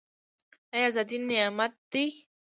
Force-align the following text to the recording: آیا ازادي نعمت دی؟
آیا 0.73 0.85
ازادي 0.89 1.17
نعمت 1.29 1.73
دی؟ 1.91 2.03